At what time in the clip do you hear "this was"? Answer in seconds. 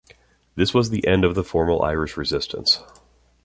0.55-0.89